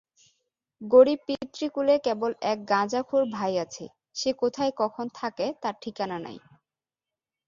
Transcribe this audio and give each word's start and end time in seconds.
গরিব 0.81 1.19
পিতৃকুলে 1.27 1.95
কেবল 1.99 2.31
এক 2.43 2.57
গাঁজাখের 2.69 3.23
ভাই 3.33 3.53
আছে, 3.57 3.85
সে 4.15 4.29
কোথায় 4.41 4.71
কখন 4.77 5.05
থাকে-তার 5.15 5.75
ঠিকানা 5.81 6.17
নাই। 6.19 6.37